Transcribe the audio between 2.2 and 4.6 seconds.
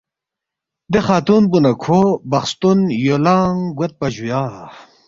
بخستون یولانگ گویدپا جُویا